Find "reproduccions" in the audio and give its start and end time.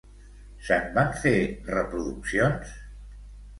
1.77-2.75